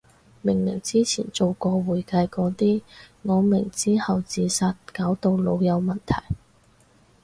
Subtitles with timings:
[0.41, 2.81] 明明之前做過會計個啲，
[3.21, 6.15] 我明之後自殺搞到腦有問題